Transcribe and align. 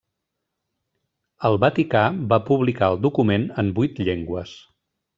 El 1.51 1.59
Vaticà 1.65 2.03
va 2.33 2.41
publicar 2.49 2.91
el 2.95 3.01
document 3.07 3.49
en 3.65 3.73
vuit 3.81 4.07
llengües. 4.09 4.61